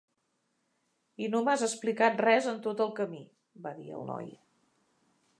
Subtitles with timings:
[1.25, 3.19] "I no m'has explicat res en tot el camí",
[3.67, 4.33] va dir el noi.